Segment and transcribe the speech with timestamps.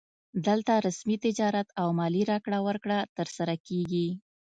[0.47, 4.07] دلته رسمي تجارت او مالي راکړه ورکړه ترسره کیږي